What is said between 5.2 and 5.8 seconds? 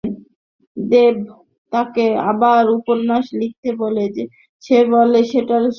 সেটাও সে পড়বে।